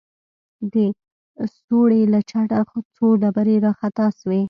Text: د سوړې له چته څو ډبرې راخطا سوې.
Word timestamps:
د 0.73 0.75
سوړې 1.61 2.01
له 2.13 2.19
چته 2.29 2.59
څو 2.95 3.05
ډبرې 3.21 3.55
راخطا 3.65 4.07
سوې. 4.19 4.39